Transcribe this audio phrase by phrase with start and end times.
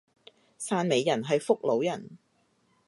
[0.57, 2.17] 汕尾人係福佬人